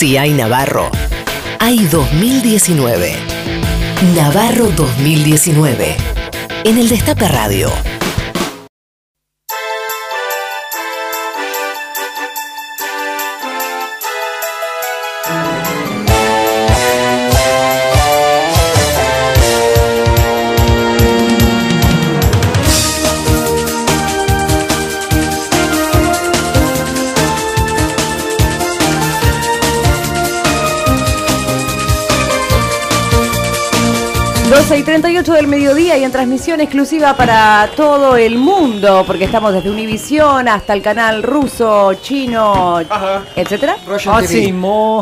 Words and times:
Si 0.00 0.16
hay 0.16 0.32
Navarro, 0.32 0.90
hay 1.58 1.84
2019. 1.84 3.16
Navarro 4.16 4.70
2019. 4.74 5.94
En 6.64 6.78
el 6.78 6.88
Destape 6.88 7.28
Radio. 7.28 7.70
12 34.70 34.78
y 34.78 34.84
38 34.84 35.32
del 35.32 35.48
mediodía 35.48 35.98
y 35.98 36.04
en 36.04 36.12
transmisión 36.12 36.60
exclusiva 36.60 37.16
para 37.16 37.68
todo 37.74 38.16
el 38.16 38.38
mundo, 38.38 39.02
porque 39.04 39.24
estamos 39.24 39.52
desde 39.52 39.68
Univisión 39.68 40.46
hasta 40.46 40.74
el 40.74 40.80
canal 40.80 41.24
ruso, 41.24 41.94
chino, 41.94 42.80
etcétera. 43.34 43.74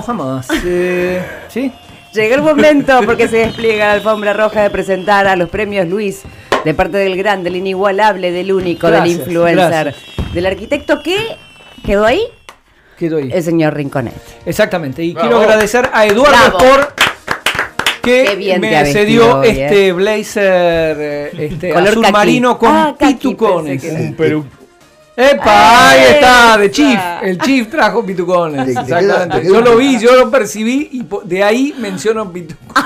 Jamás. 0.07 0.49
Eh, 0.65 1.23
¿Sí? 1.49 1.71
Llega 2.15 2.37
el 2.37 2.41
momento 2.41 2.99
porque 3.05 3.29
se 3.29 3.37
despliega 3.37 3.89
la 3.89 3.93
alfombra 3.93 4.33
roja 4.33 4.63
de 4.63 4.71
presentar 4.71 5.27
a 5.27 5.37
los 5.37 5.51
premios 5.51 5.87
Luis 5.87 6.23
de 6.65 6.73
parte 6.73 6.97
del 6.97 7.19
gran, 7.19 7.45
del 7.45 7.57
inigualable, 7.57 8.33
del 8.33 8.51
único, 8.51 8.91
del 8.91 9.07
influencer, 9.07 9.95
del 10.33 10.47
arquitecto 10.47 11.03
que 11.03 11.37
quedó 11.85 12.07
ahí. 12.07 12.23
Quedó 12.99 13.19
ahí. 13.19 13.29
El 13.31 13.43
señor 13.43 13.75
Rinconet. 13.75 14.15
Exactamente. 14.47 15.05
Y 15.05 15.15
quiero 15.15 15.37
agradecer 15.41 15.91
a 15.93 16.07
Eduardo 16.07 16.57
por 16.57 16.98
que 18.01 18.59
me 18.61 18.85
cedió 18.87 19.43
¿eh? 19.43 19.51
este 19.51 19.93
blazer 19.93 20.97
eh, 21.01 21.31
este, 21.51 21.73
azul 21.73 22.07
marino 22.13 22.59
con 22.59 22.71
ah, 22.71 22.97
pitucones. 22.99 23.83
Perú. 24.17 24.45
¡Epa! 25.17 25.91
Ahí 25.91 26.01
está, 26.15 26.59
de 26.59 26.71
Chief. 26.71 27.01
El 27.23 27.39
Chief 27.39 27.69
trajo 27.69 28.07
pitucones. 28.07 28.69
Exactamente. 28.69 29.49
Yo 29.49 29.61
lo 29.61 29.77
vi, 29.77 29.99
yo 29.99 30.15
lo 30.15 30.31
percibí 30.31 30.89
y 30.93 31.05
de 31.25 31.43
ahí 31.43 31.75
menciono 31.79 32.33
pitucones. 32.33 32.85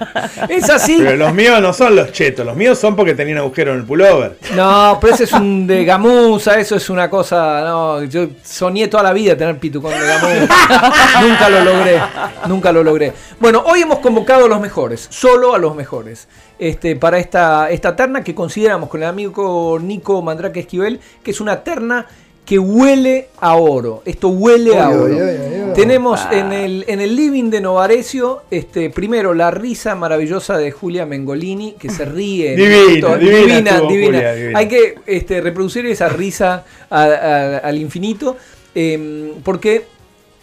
Es 0.48 0.68
así. 0.70 0.98
Pero 0.98 1.16
los 1.16 1.34
míos 1.34 1.60
no 1.60 1.72
son 1.72 1.96
los 1.96 2.12
chetos, 2.12 2.44
los 2.44 2.56
míos 2.56 2.78
son 2.78 2.96
porque 2.96 3.14
tenían 3.14 3.38
agujero 3.38 3.72
en 3.72 3.80
el 3.80 3.84
pullover. 3.84 4.38
No, 4.54 4.98
pero 5.00 5.14
ese 5.14 5.24
es 5.24 5.32
un 5.32 5.66
de 5.66 5.84
gamuza, 5.84 6.58
eso 6.58 6.76
es 6.76 6.90
una 6.90 7.08
cosa. 7.08 7.62
No, 7.62 8.04
yo 8.04 8.28
soñé 8.42 8.88
toda 8.88 9.02
la 9.02 9.12
vida 9.12 9.36
tener 9.36 9.58
pitucón 9.58 9.92
de 9.92 10.06
gamuza. 10.06 10.92
nunca 11.22 11.48
lo 11.48 11.64
logré, 11.64 12.00
nunca 12.48 12.72
lo 12.72 12.82
logré. 12.82 13.12
Bueno, 13.38 13.62
hoy 13.66 13.82
hemos 13.82 13.98
convocado 13.98 14.46
a 14.46 14.48
los 14.48 14.60
mejores, 14.60 15.06
solo 15.10 15.54
a 15.54 15.58
los 15.58 15.74
mejores. 15.74 16.28
Este, 16.58 16.94
para 16.94 17.18
esta, 17.18 17.70
esta 17.70 17.96
terna 17.96 18.22
que 18.22 18.34
consideramos 18.34 18.90
con 18.90 19.02
el 19.02 19.08
amigo 19.08 19.78
Nico 19.80 20.20
Mandrake 20.20 20.60
Esquivel, 20.60 21.00
que 21.22 21.30
es 21.30 21.40
una 21.40 21.64
terna 21.64 22.06
que 22.50 22.58
huele 22.58 23.28
a 23.38 23.54
oro. 23.54 24.02
Esto 24.04 24.30
huele 24.30 24.76
a 24.76 24.88
oro. 24.90 25.72
Tenemos 25.72 26.20
en 26.32 26.52
el, 26.52 26.84
en 26.88 27.00
el 27.00 27.14
living 27.14 27.48
de 27.48 27.60
Novarecio, 27.60 28.42
este, 28.50 28.90
primero 28.90 29.34
la 29.34 29.52
risa 29.52 29.94
maravillosa 29.94 30.58
de 30.58 30.72
Julia 30.72 31.06
Mengolini, 31.06 31.76
que 31.78 31.88
se 31.90 32.04
ríe. 32.04 32.56
divina, 32.56 33.16
divina, 33.16 33.80
divina, 33.82 34.18
Hay 34.58 34.66
que 34.66 34.96
este, 35.06 35.40
reproducir 35.40 35.86
esa 35.86 36.08
risa 36.08 36.64
al 36.90 37.78
infinito, 37.78 38.36
em, 38.74 39.34
porque 39.44 39.84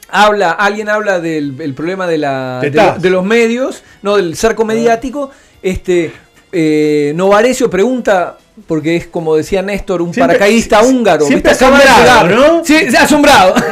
habla, 0.08 0.52
alguien 0.52 0.88
habla 0.88 1.20
del 1.20 1.74
problema 1.76 2.08
de, 2.08 2.20
la, 2.20 2.62
de, 2.62 3.10
los 3.10 3.26
medios, 3.26 3.84
no 4.02 4.16
del 4.16 4.38
cerco 4.38 4.64
mediático. 4.64 5.32
Este, 5.62 6.14
eh, 6.54 7.12
Novarecio 7.18 7.70
pregunta 7.70 8.38
porque 8.66 8.96
es 8.96 9.08
como 9.08 9.36
decía 9.36 9.62
Néstor, 9.62 10.02
un 10.02 10.12
paracaidista 10.12 10.82
húngaro. 10.82 11.26
Siempre 11.26 11.52
asombrado, 11.52 12.28
¿no? 12.30 12.66
Sí, 12.66 12.76
asombrado. 12.98 13.54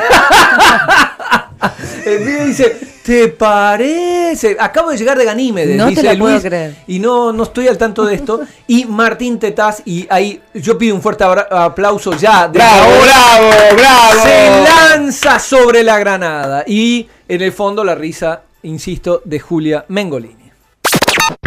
Dice, 2.06 2.78
¿te 3.04 3.30
parece? 3.30 4.56
Acabo 4.60 4.92
de 4.92 4.98
llegar 4.98 5.18
de 5.18 5.26
Ganímedes, 5.26 5.76
no 5.76 5.88
dice 5.88 6.02
te 6.02 6.14
la 6.14 6.20
Puedo 6.20 6.40
creer. 6.40 6.76
Y 6.88 7.00
no, 7.00 7.34
no 7.34 7.44
estoy 7.44 7.68
al 7.68 7.78
tanto 7.78 8.06
de 8.06 8.16
esto. 8.16 8.42
Y 8.68 8.86
Martín 8.86 9.40
Tetaz, 9.40 9.82
y 9.86 10.08
ahí 10.10 10.42
yo 10.54 10.78
pido 10.78 10.96
un 10.96 11.02
fuerte 11.02 11.24
aplauso 11.24 12.14
ya. 12.14 12.48
bravo, 12.48 12.90
bravo, 13.04 13.50
bravo. 13.76 14.24
Se 14.24 14.64
lanza 14.64 15.40
sobre 15.40 15.84
la 15.84 16.00
granada. 16.00 16.64
Y 16.68 17.08
en 17.28 17.42
el 17.42 17.52
fondo 17.52 17.84
la 17.84 17.96
risa, 17.96 18.42
insisto, 18.64 19.22
de 19.26 19.40
Julia 19.40 19.86
Mengolini. 19.88 20.45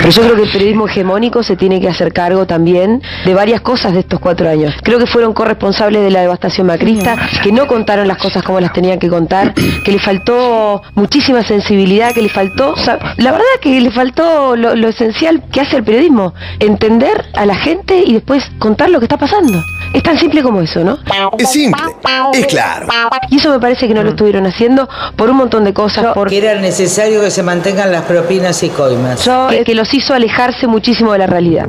Yo 0.05 0.23
creo 0.23 0.37
que 0.37 0.43
el 0.43 0.51
periodismo 0.51 0.89
hegemónico 0.89 1.43
se 1.43 1.55
tiene 1.55 1.81
que 1.81 1.89
hacer 1.89 2.15
cargo 2.15 2.47
también 2.47 3.03
de 3.27 3.35
varias 3.35 3.61
cosas 3.61 3.93
de 3.93 4.01
estos 4.01 4.19
cuatro 4.21 4.49
años. 4.49 4.75
Creo 4.83 4.99
que 4.99 5.07
fueron 5.07 5.35
corresponsables 5.35 6.03
de 6.03 6.11
la 6.11 6.23
devastación 6.23 6.67
macrista, 6.67 7.15
que 7.43 7.53
no 7.53 7.67
contaron 7.67 8.09
las 8.09 8.17
cosas 8.17 8.43
como 8.43 8.59
las 8.59 8.73
tenían 8.73 8.99
que 8.99 9.09
contar, 9.09 9.53
que 9.55 9.93
le 9.93 9.99
faltó 9.99 10.83
muchísima 10.95 11.43
sensibilidad, 11.43 12.13
que 12.15 12.23
le 12.23 12.31
faltó, 12.31 12.75
la 13.19 13.33
verdad 13.33 13.45
que 13.61 13.81
le 13.81 13.91
faltó 13.91 14.57
lo 14.57 14.89
esencial 14.89 15.43
que 15.53 15.61
hace 15.61 15.77
el 15.77 15.85
periodismo, 15.85 16.33
entender 16.59 17.27
a 17.35 17.45
la 17.45 17.57
gente 17.57 18.03
y 18.07 18.15
después 18.15 18.51
contar 18.59 18.89
lo 18.89 19.01
que 19.01 19.05
está 19.05 19.19
pasando. 19.19 19.63
Es 19.93 20.03
tan 20.03 20.19
simple 20.19 20.43
como 20.43 20.61
eso, 20.61 20.85
¿no? 20.85 20.99
Es 21.39 21.51
simple, 21.51 21.83
es 22.35 22.47
claro. 22.47 22.87
Y 23.31 23.37
eso 23.37 23.51
me 23.51 23.59
parece 23.59 23.89
que 23.89 23.95
no 23.95 24.03
lo 24.03 24.11
estuvieron 24.11 24.47
haciendo 24.47 24.89
por 25.17 25.31
un 25.31 25.37
montón 25.37 25.65
de 25.65 25.73
cosas. 25.73 26.09
Porque 26.15 26.39
era 26.39 26.55
necesario 26.61 27.21
que 27.21 27.31
se 27.31 27.43
mantengan 27.43 27.91
las 27.91 28.03
propinas 28.03 28.63
y 28.63 28.69
coimas. 28.69 29.25
Yo, 29.25 29.49
que 29.65 29.75
los 29.75 29.93
hizo 29.95 30.15
alejarse 30.15 30.67
muchísimo 30.67 31.13
de 31.13 31.19
la 31.19 31.27
realidad. 31.27 31.67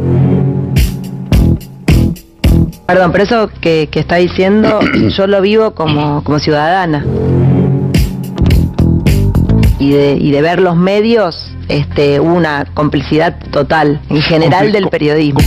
Perdón, 2.85 3.11
pero 3.11 3.23
eso 3.23 3.49
que, 3.61 3.87
está 3.93 4.15
diciendo, 4.15 4.79
yo 5.09 5.27
lo 5.27 5.41
vivo 5.41 5.75
como, 5.75 6.23
como 6.23 6.39
ciudadana. 6.39 7.05
Y 9.77 9.91
de, 9.91 10.17
y 10.19 10.31
de 10.31 10.41
ver 10.41 10.59
los 10.59 10.75
medios, 10.75 11.51
este, 11.69 12.19
una 12.19 12.65
complicidad 12.73 13.37
total, 13.51 14.01
en 14.09 14.21
general 14.21 14.71
del 14.71 14.89
periodismo. 14.89 15.39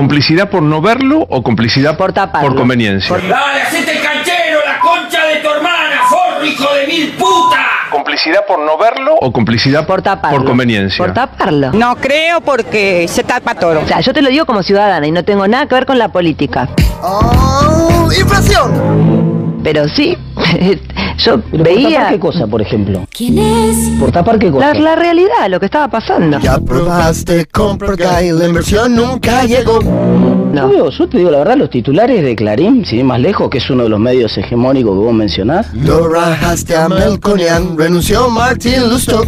¿Complicidad 0.00 0.48
por 0.48 0.62
no 0.62 0.80
verlo 0.80 1.26
o 1.28 1.42
complicidad 1.42 1.98
por, 1.98 2.14
por 2.14 2.56
conveniencia? 2.56 3.18
¡Dale, 3.18 3.60
hacete 3.60 3.98
el 3.98 4.02
canchero, 4.02 4.60
la 4.64 4.80
concha 4.80 5.26
de 5.26 5.36
tu 5.42 5.50
hermana, 5.50 6.00
forro, 6.08 6.42
hijo 6.42 6.74
de 6.74 6.86
mil 6.86 7.10
puta! 7.18 7.58
¿Complicidad 7.90 8.46
por 8.46 8.60
no 8.60 8.78
verlo 8.78 9.14
o 9.20 9.30
complicidad 9.30 9.86
por, 9.86 10.00
taparlo. 10.00 10.38
por 10.38 10.46
conveniencia? 10.46 11.04
Por 11.04 11.12
taparlo. 11.12 11.72
No 11.74 11.96
creo 11.96 12.40
porque 12.40 13.08
se 13.08 13.24
tapa 13.24 13.56
todo. 13.56 13.78
O 13.80 13.86
sea, 13.86 14.00
yo 14.00 14.14
te 14.14 14.22
lo 14.22 14.30
digo 14.30 14.46
como 14.46 14.62
ciudadana 14.62 15.06
y 15.06 15.10
no 15.10 15.22
tengo 15.22 15.46
nada 15.46 15.66
que 15.66 15.74
ver 15.74 15.84
con 15.84 15.98
la 15.98 16.08
política. 16.08 16.70
¡Oh! 17.02 18.08
¡Inflación! 18.18 19.60
Pero 19.62 19.86
sí, 19.86 20.16
yo 21.20 21.42
veía... 21.52 21.82
¿Por 21.82 21.92
tapar 21.92 22.12
qué 22.12 22.18
cosa, 22.18 22.46
por 22.46 22.62
ejemplo? 22.62 23.06
¿Quién 23.16 23.38
es? 23.38 23.76
¿Por 23.98 24.10
tapar 24.10 24.38
qué 24.38 24.50
cosa? 24.50 24.74
La, 24.74 24.96
realidad, 24.96 25.48
lo 25.48 25.60
que 25.60 25.66
estaba 25.66 25.88
pasando. 25.88 26.38
Ya 26.40 26.58
probaste 26.58 27.46
compra 27.46 27.94
la 27.96 28.46
inversión 28.46 28.94
nunca 28.94 29.44
llegó. 29.44 29.80
No. 29.82 30.90
Yo, 30.90 31.08
te 31.08 31.18
digo 31.18 31.30
la 31.30 31.38
verdad, 31.38 31.56
los 31.56 31.70
titulares 31.70 32.22
de 32.22 32.34
Clarín, 32.34 32.84
sin 32.84 33.00
ir 33.00 33.04
más 33.04 33.20
lejos, 33.20 33.48
que 33.50 33.58
es 33.58 33.70
uno 33.70 33.84
de 33.84 33.88
los 33.88 34.00
medios 34.00 34.36
hegemónicos 34.36 34.92
que 34.92 35.04
vos 35.04 35.14
mencionás. 35.14 35.72
Lo 35.74 36.08
rajaste 36.08 36.76
a 36.76 36.88
Melconian, 36.88 37.76
renunció 37.78 38.28
Martín 38.30 38.88
Lustro. 38.88 39.22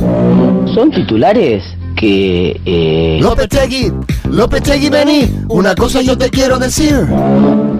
Son 0.74 0.90
titulares 0.90 1.62
que... 2.02 2.60
Eh... 2.66 3.18
Lopetegui, 3.22 3.92
Lopetegui, 4.28 4.90
vení, 4.90 5.30
una 5.48 5.74
cosa 5.76 6.02
yo 6.02 6.18
te 6.18 6.30
quiero 6.30 6.58
decir. 6.58 7.06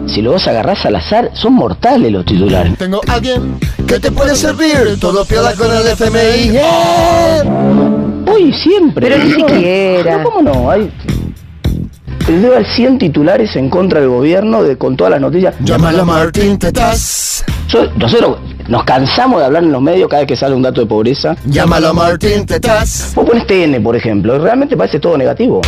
Si 0.06 0.22
lo 0.22 0.32
vas 0.32 0.46
a 0.46 0.50
agarrar 0.50 0.78
al 0.84 0.96
azar, 0.96 1.30
son 1.34 1.54
mortales 1.54 2.12
los 2.12 2.24
titulares. 2.24 2.78
Tengo 2.78 3.00
alguien 3.08 3.58
que 3.86 3.98
te 3.98 4.12
puede 4.12 4.36
servir, 4.36 4.98
todo 5.00 5.24
piola 5.24 5.52
con 5.54 5.68
el 5.74 5.86
FMI. 5.88 6.58
Uy, 8.32 8.52
siempre. 8.52 9.08
Pero 9.08 9.24
ni 9.24 9.32
siquiera. 9.32 10.18
No, 10.18 10.24
¿Cómo 10.24 10.42
no? 10.42 10.70
Hay... 10.70 10.92
Debe 12.28 12.64
100 12.64 12.98
titulares 12.98 13.56
en 13.56 13.68
contra 13.68 13.98
del 13.98 14.08
gobierno 14.08 14.62
de, 14.62 14.78
con 14.78 14.96
todas 14.96 15.10
las 15.10 15.20
noticias. 15.20 15.56
Llámalo 15.64 16.02
a 16.02 16.04
Martín 16.04 16.56
Tetas. 16.56 17.44
nosotros 17.96 18.38
nos 18.68 18.84
cansamos 18.84 19.40
de 19.40 19.46
hablar 19.46 19.62
en 19.64 19.72
los 19.72 19.82
medios 19.82 20.08
cada 20.08 20.22
vez 20.22 20.28
que 20.28 20.36
sale 20.36 20.54
un 20.54 20.62
dato 20.62 20.80
de 20.80 20.86
pobreza. 20.86 21.36
Llámalo 21.44 21.88
a 21.88 21.92
Martín 21.92 22.46
Tetas. 22.46 23.12
Vos 23.14 23.26
pones 23.26 23.46
TN, 23.46 23.82
por 23.82 23.96
ejemplo, 23.96 24.36
y 24.36 24.38
realmente 24.38 24.76
parece 24.76 25.00
todo 25.00 25.16
negativo. 25.16 25.60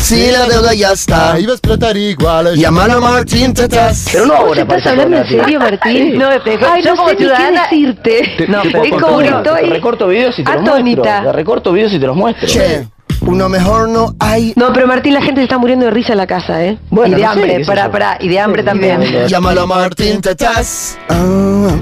Si 0.00 0.30
la 0.30 0.46
deuda 0.46 0.72
ya 0.72 0.92
está, 0.92 1.38
iba 1.38 1.52
a 1.52 1.54
explotar 1.54 1.96
igual. 1.96 2.56
Llámalo 2.56 2.94
a 2.94 3.00
Martín 3.00 3.52
Tetas. 3.52 4.08
Pero 4.10 4.26
no 4.26 4.34
ahora, 4.34 4.62
¿Estás 4.62 4.86
hablando 4.86 5.18
en 5.18 5.28
serio, 5.28 5.60
Martín? 5.60 6.18
No 6.18 6.30
me 6.30 6.40
pegó. 6.40 6.66
Ay, 6.72 6.82
no 6.82 6.96
sé 6.96 7.16
ni 7.16 7.26
qué 7.26 7.52
decirte. 7.52 8.46
no, 8.48 8.62
es 8.62 8.90
como 8.90 9.18
que 9.18 9.28
estoy 9.28 9.68
recorto 9.68 10.08
videos 10.08 10.38
y 10.38 10.44
te 10.44 10.52
los 10.52 10.62
muestro. 10.62 11.02
Te 11.02 11.32
recorto 11.32 11.72
videos 11.72 11.92
y 11.92 11.98
te 11.98 12.06
los 12.06 12.16
muestro. 12.16 12.48
Che. 12.48 12.88
Uno 13.22 13.48
mejor 13.48 13.88
no 13.88 14.14
hay. 14.18 14.52
No, 14.56 14.72
pero 14.72 14.86
Martín, 14.86 15.14
la 15.14 15.20
gente 15.22 15.40
se 15.40 15.44
está 15.44 15.58
muriendo 15.58 15.84
de 15.84 15.90
risa 15.90 16.12
en 16.12 16.18
la 16.18 16.26
casa, 16.26 16.64
¿eh? 16.64 16.78
Bueno, 16.90 17.16
y 17.16 17.20
de 17.20 17.26
no 17.26 17.30
hambre, 17.32 17.64
sé 17.64 17.64
yo. 17.64 17.90
pará, 17.90 18.16
y 18.20 18.28
de 18.28 18.40
hambre 18.40 18.62
Sí, 18.62 18.66
también. 18.66 19.00
de 19.00 19.06
hambre. 19.06 19.28
Llámalo 19.28 19.60
a 19.62 19.66
Martín 19.66 20.20
Tetas. 20.20 20.98
Ah. 21.12 21.76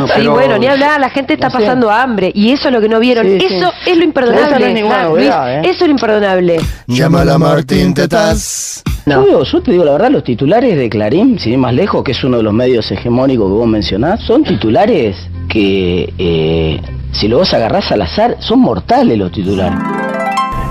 No, 0.00 0.06
Sí, 0.08 0.26
bueno, 0.26 0.58
ni 0.58 0.66
hablar, 0.66 1.00
la 1.00 1.08
gente 1.10 1.32
está 1.34 1.46
no 1.48 1.52
sé. 1.52 1.58
pasando 1.60 1.90
hambre 1.90 2.30
y 2.34 2.52
eso 2.52 2.68
es 2.68 2.74
lo 2.74 2.80
que 2.80 2.88
no 2.88 3.00
vieron. 3.00 3.26
Sí, 3.26 3.38
sí. 3.48 3.54
eso 3.56 3.72
es 3.86 3.96
lo 3.96 4.04
imperdonable. 4.04 4.68
Es 4.68 4.74
ninguna 4.74 5.04
novedad, 5.04 5.46
Luis, 5.46 5.66
¿eh? 5.66 5.70
Eso 5.70 5.84
es 5.84 5.88
lo 5.88 5.90
imperdonable. 5.92 6.56
Llámalo 6.86 7.32
a 7.32 7.38
Martín 7.38 7.94
Tetas. 7.94 8.82
No. 9.06 9.26
Yo, 9.26 9.42
yo 9.44 9.62
te 9.62 9.70
digo 9.72 9.84
la 9.84 9.92
verdad, 9.92 10.10
los 10.10 10.22
titulares 10.24 10.76
de 10.76 10.90
Clarín, 10.90 11.38
sin 11.38 11.52
ir 11.54 11.58
más 11.58 11.72
lejos, 11.72 12.04
que 12.04 12.12
es 12.12 12.22
uno 12.24 12.36
de 12.36 12.42
los 12.42 12.52
medios 12.52 12.90
hegemónicos 12.92 13.46
que 13.48 13.52
vos 13.54 13.66
mencionás, 13.66 14.20
son 14.22 14.44
titulares 14.44 15.16
que, 15.48 16.12
eh, 16.18 16.80
si 17.12 17.26
lo 17.26 17.38
vos 17.38 17.52
agarrás 17.54 17.90
al 17.90 18.02
azar, 18.02 18.36
son 18.40 18.60
mortales 18.60 19.16
los 19.16 19.32
titulares. 19.32 19.78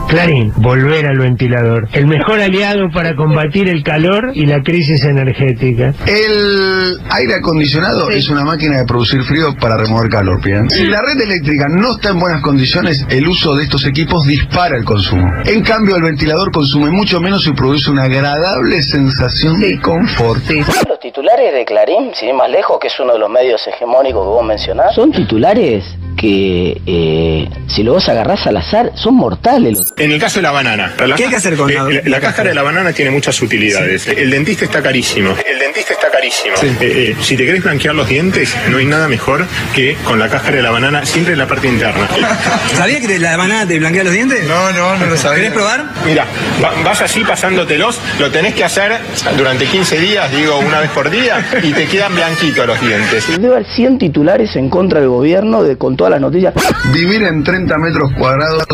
Clarín, 0.08 0.54
volver 0.56 1.06
al 1.06 1.18
ventilador. 1.18 1.90
El 1.92 2.08
mejor 2.08 2.40
aliado 2.40 2.90
para 2.94 3.16
combatir 3.16 3.68
el 3.68 3.84
calor 3.84 4.32
y 4.34 4.46
la 4.46 4.64
crisis 4.64 5.04
energética. 5.04 5.94
El 6.06 6.98
aire 7.10 7.36
acondicionado 7.36 8.10
es 8.10 8.30
una 8.30 8.46
máquina 8.46 8.78
de 8.78 8.86
producir 8.86 9.22
frío 9.24 9.54
para 9.60 9.76
remover 9.76 10.10
calor, 10.10 10.42
¿bien? 10.42 10.70
Si 10.70 10.86
la 10.86 11.02
red 11.02 11.20
eléctrica 11.20 11.68
no 11.68 11.96
está 11.96 12.10
en 12.12 12.20
buenas 12.20 12.42
condiciones, 12.42 13.06
el 13.10 13.28
uso 13.28 13.56
de 13.56 13.64
estos 13.64 13.86
equipos 13.86 14.26
dispara 14.26 14.78
el 14.78 14.86
consumo. 14.86 15.30
En 15.46 15.62
cambio, 15.62 15.98
el 15.98 16.04
ventilador 16.04 16.52
consume 16.52 16.90
mucho 16.90 17.20
menos 17.20 17.46
y 17.46 17.52
produce 17.52 17.92
una 17.92 18.04
agradable 18.04 18.82
sensación 18.82 19.60
de 19.60 19.80
confort. 19.82 20.42
Los 20.88 21.00
titulares 21.02 21.54
de 21.54 21.66
Clarín, 21.66 22.12
sin 22.14 22.30
ir 22.30 22.36
más 22.36 22.50
lejos, 22.50 22.78
que 22.80 22.88
es 22.88 23.00
uno 23.00 23.14
de 23.14 23.20
los 23.20 23.30
medios 23.30 23.62
hegemónicos 23.68 24.24
que 24.24 24.30
vos 24.30 24.46
mencionás, 24.46 24.96
son 24.96 25.12
titulares 25.12 25.84
que, 26.18 26.82
eh, 26.86 27.48
si 27.68 27.84
lo 27.84 27.94
vos 27.94 28.10
agarrás 28.10 28.46
al 28.48 28.58
azar, 28.58 28.92
son 28.96 29.16
mortales 29.16 29.74
los 29.78 29.94
En 29.98 30.12
el 30.12 30.20
caso 30.20 30.40
de 30.40 30.44
la 30.44 30.52
banana. 30.52 30.94
¿Qué 31.16 31.24
hay 31.26 31.30
que 31.30 31.36
hacer 31.36 31.56
con 31.56 31.70
Eh, 31.70 31.76
la- 31.76 31.84
la, 31.84 32.02
la 32.06 32.20
cáscara 32.20 32.50
de 32.50 32.56
la 32.56 32.64
banana 32.64 32.92
tiene 32.92 33.12
muchas 33.12 33.40
utilidades. 33.42 34.08
El 34.08 34.32
dentista 34.32 34.66
está 34.66 34.82
carísimo. 34.82 35.36
El 35.46 35.60
dentista 35.60 35.94
está 35.94 36.10
carísimo. 36.10 36.56
Eh, 36.64 36.76
eh, 36.82 37.16
si 37.22 37.38
te 37.38 37.46
querés 37.46 37.64
blanquear 37.64 37.94
los 37.96 38.08
dientes, 38.10 38.56
no 38.70 38.78
hay 38.78 38.86
nada 38.86 39.08
mejor 39.08 39.46
que 39.76 39.96
con 40.04 40.18
la 40.20 40.28
cáscara 40.28 40.58
de 40.58 40.64
la 40.64 40.72
banana, 40.72 41.06
siempre 41.06 41.34
en 41.34 41.40
la 41.40 41.48
parte 41.48 41.68
interna. 41.68 42.08
¿Sabías 42.76 43.06
que 43.06 43.20
la 43.20 43.38
banana 43.38 43.68
te 43.68 43.78
blanquea 43.80 44.04
los 44.04 44.14
dientes? 44.14 44.44
No, 44.48 44.72
no, 44.74 44.98
no 44.98 45.06
lo 45.06 45.16
sabía. 45.18 45.36
¿Querés 45.38 45.54
probar? 45.54 45.86
Mira, 46.06 46.26
va- 46.64 46.74
vas 46.84 47.02
así 47.02 47.24
pasándotelos, 47.24 48.00
lo 48.20 48.32
tenés 48.32 48.56
que 48.56 48.64
hacer 48.64 48.98
durante 49.38 49.66
15 49.66 50.00
días, 50.00 50.32
digo 50.32 50.58
una 50.58 50.80
vez 50.80 50.90
por 50.92 51.10
día, 51.12 51.46
y 51.62 51.72
te 51.74 51.86
quedan 51.86 52.16
blanquitos 52.16 52.66
los 52.66 52.82
dientes. 52.82 53.28
Debe 53.40 53.56
haber 53.56 53.66
100 53.76 54.00
titulares 54.00 54.56
en 54.56 54.70
contra 54.70 55.00
del 55.00 55.10
gobierno 55.10 55.64
de, 55.64 55.78
con 55.78 55.96
todas 56.08 56.22
las 56.22 56.22
noticias. 56.22 56.54
Vivir 56.94 57.24
en 57.24 57.44
30 57.44 57.78
metros 57.78 58.12
cuadrados, 58.18 58.66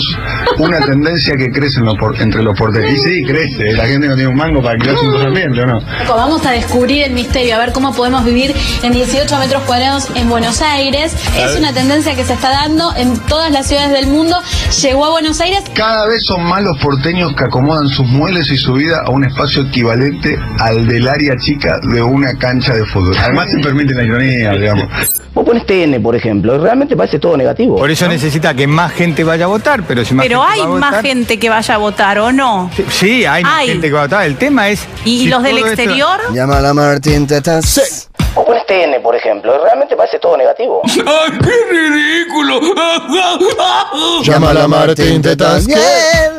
una 0.60 0.80
tendencia 0.80 1.36
que 1.36 1.50
crece 1.52 1.80
en 1.80 1.86
los 1.86 1.98
por- 1.98 2.20
entre 2.22 2.44
los 2.44 2.58
porteños. 2.58 2.92
Y 2.94 2.98
sí, 2.98 3.24
crece. 3.26 3.74
La 3.74 3.86
gente 3.86 4.08
no 4.08 4.16
tiene 4.16 4.30
un 4.30 4.36
mango 4.38 4.62
para 4.62 4.74
alquilarse 4.76 5.06
un 5.08 5.22
ambiente, 5.22 5.62
¿o 5.62 5.66
no? 5.66 5.80
Vamos 6.08 6.46
a 6.46 6.52
descubrir 6.52 7.04
el 7.04 7.14
misterio, 7.14 7.56
a 7.56 7.60
ver 7.60 7.72
cómo 7.74 7.94
podemos 7.94 8.24
vivir 8.24 8.54
en 8.84 8.94
18 8.94 9.38
metros 9.40 9.64
cuadrados 9.64 10.08
en 10.16 10.30
Buenos 10.30 10.62
Aires. 10.62 11.16
Es 11.38 11.58
una 11.58 11.74
tendencia 11.74 12.16
que 12.16 12.24
se 12.24 12.34
está 12.34 12.50
dando 12.50 12.94
en 12.96 13.18
todas 13.28 13.52
las 13.52 13.68
ciudades 13.68 13.92
del 13.92 14.08
mundo. 14.08 14.36
Llegó 14.82 15.06
a 15.06 15.10
Buenos 15.12 15.42
Aires. 15.42 15.64
Cada 15.74 16.06
vez 16.08 16.24
son 16.26 16.44
más 16.44 16.64
los 16.64 16.78
porteños 16.80 17.34
que 17.36 17.46
acomodan 17.46 17.88
sus 17.90 18.06
muebles 18.08 18.52
y 18.52 18.58
su 18.58 18.74
vida 18.74 19.02
a 19.06 19.10
un 19.12 19.24
espacio 19.26 19.64
equivalente 19.64 20.38
al 20.60 20.88
del 20.88 21.08
área 21.08 21.36
chica 21.38 21.80
de 21.92 22.02
una 22.02 22.38
cancha 22.38 22.74
de 22.76 22.86
fútbol. 22.86 23.16
Además 23.20 23.50
se 23.50 23.60
permite 23.60 23.94
la 23.94 24.04
ironía, 24.04 24.52
digamos. 24.52 24.86
Vos 25.34 25.46
pones 25.46 25.66
TN, 25.66 26.00
por 26.02 26.16
ejemplo, 26.16 26.60
realmente 26.60 26.96
parece 26.96 27.18
todo 27.24 27.38
negativo. 27.38 27.78
Por 27.78 27.90
eso 27.90 28.06
necesita 28.08 28.54
que 28.54 28.68
más 28.68 28.92
gente 28.92 29.24
vaya 29.24 29.46
a 29.46 29.48
votar, 29.48 29.82
pero 29.88 30.04
si 30.04 30.14
más 30.14 30.26
Pero 30.26 30.42
gente 30.42 30.54
hay 30.54 30.60
va 30.60 30.66
a 30.66 30.80
más 30.80 30.92
votar- 30.92 31.02
gente 31.06 31.40
que 31.40 31.50
vaya 31.50 31.76
a 31.76 31.78
votar, 31.78 32.20
¿o 32.20 32.32
no? 32.34 32.70
Sí, 32.90 33.26
hay, 33.26 33.44
más 33.44 33.60
Hay. 33.60 33.68
gente 33.70 33.88
que 33.88 33.94
va 33.94 34.02
a 34.02 34.04
votar. 34.04 34.26
El 34.26 34.36
tema 34.38 34.68
es. 34.70 34.86
¿Y 35.06 35.20
si 35.20 35.28
los 35.28 35.42
del 35.42 35.56
todo 35.58 35.68
esto- 35.70 35.82
exterior? 35.82 36.20
Llámalo 36.34 36.68
a 36.68 36.74
Martín 36.74 37.26
Tetas. 37.26 38.10
Vos 38.36 38.46
pones 38.46 38.66
TN, 38.66 39.00
por 39.02 39.16
ejemplo, 39.16 39.54
realmente 39.64 39.96
parece 39.96 40.20
todo 40.20 40.36
negativo. 40.36 40.82
¡Ay, 40.86 41.32
qué 41.40 41.52
ridículo! 41.72 42.60
Llámalo 44.24 44.62
a 44.64 44.68
Martín 44.68 45.22
Tetas. 45.22 45.66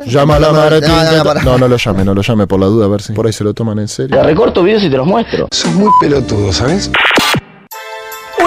Llámalo 0.04 0.48
a 0.48 0.52
Martín 0.52 0.88
No, 0.88 0.96
no, 1.02 1.08
Tetas. 1.10 1.24
pará. 1.24 1.42
No, 1.42 1.56
no 1.58 1.68
lo 1.68 1.76
llame, 1.76 2.04
no 2.04 2.12
lo 2.14 2.20
llame 2.22 2.46
por 2.46 2.60
la 2.60 2.66
duda, 2.66 2.86
a 2.86 2.88
ver 2.88 3.00
si 3.00 3.12
por 3.14 3.26
ahí 3.26 3.32
se 3.32 3.44
lo 3.44 3.54
toman 3.54 3.78
en 3.78 3.88
serio. 3.88 4.16
Te 4.16 4.22
recorto 4.22 4.62
videos 4.62 4.82
y 4.82 4.90
te 4.90 4.96
los 4.96 5.06
muestro. 5.06 5.48
Sos 5.50 5.72
muy 5.72 5.90
pelotudo, 6.00 6.52
¿sabes? 6.52 6.90